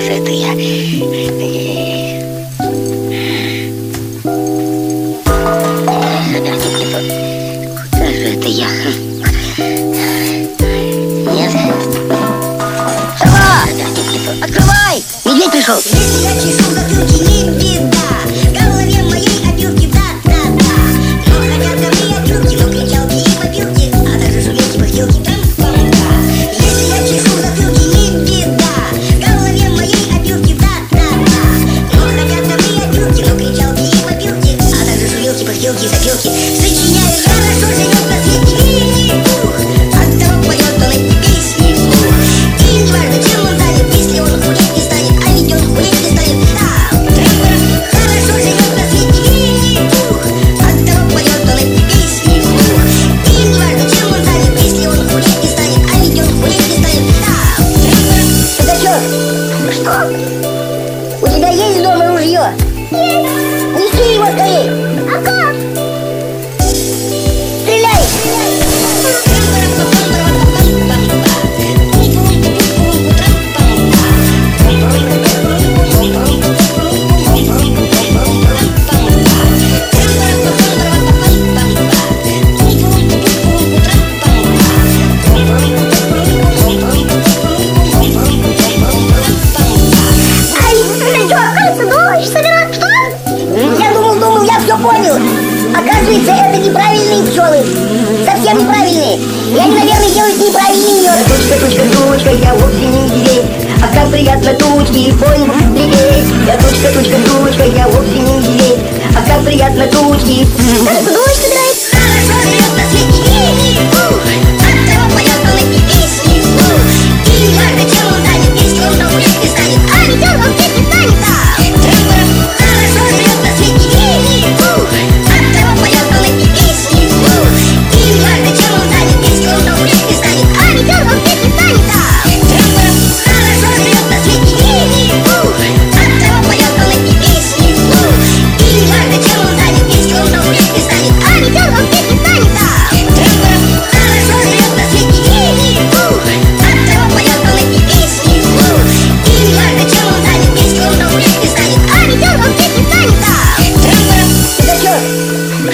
тоже 0.00 0.12
это 0.12 0.30
я. 0.30 0.52
Куда 7.90 8.06
же 8.06 8.24
это 8.34 8.48
я? 8.48 8.66
Нет? 11.32 11.52
Открывай! 14.42 15.04
Медведь 15.26 15.50
пришел! 15.50 15.76
Если 15.76 16.22
я 16.22 16.32
чешу, 16.40 16.64
как 16.74 16.90
люди 16.90 17.22
не 17.22 17.58
видно. 17.58 17.99
Что? 59.70 60.10
У 61.22 61.26
тебя 61.28 61.50
есть 61.50 61.82
дома 61.82 62.08
ружье? 62.08 62.52
Есть. 62.90 63.59
Оказывается, 95.80 96.32
это 96.32 96.58
неправильные 96.58 97.22
пчелы. 97.24 97.64
Совсем 98.26 98.58
неправильные. 98.58 99.16
И 99.16 99.58
они, 99.58 99.74
наверное, 99.74 100.10
делают 100.10 100.36
неправильный 100.36 101.00
мед. 101.00 101.18
Тучка, 101.26 101.84
тучка, 101.96 102.30
я 102.30 102.54
вовсе 102.54 102.84
не 102.84 103.08
зверь. 103.08 103.44
А 103.82 103.88
как 103.94 104.10
приятно 104.10 104.52
тучки 104.54 105.08
и 105.08 105.12
боль 105.12 105.40
лететь. 105.74 106.28
Я 106.46 106.58
тучка, 106.58 106.89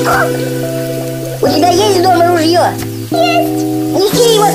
Что? 0.00 0.26
У 1.42 1.48
тебя 1.48 1.68
есть 1.68 2.02
дома 2.02 2.28
ружье? 2.28 2.72
Есть. 3.10 3.64
Неси 3.92 4.34
его 4.34 4.49